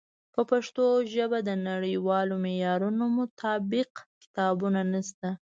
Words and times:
په 0.33 0.41
پښتو 0.51 0.85
ژبه 1.13 1.39
د 1.43 1.49
نړیوالو 1.69 2.33
معیارونو 2.45 3.03
مطابق 3.19 3.91
کتابونه 4.21 4.81
نشته. 4.93 5.29